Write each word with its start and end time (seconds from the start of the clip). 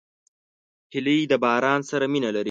هیلۍ 0.93 1.19
د 1.31 1.33
باران 1.43 1.81
سره 1.89 2.05
مینه 2.13 2.27
لري 2.35 2.39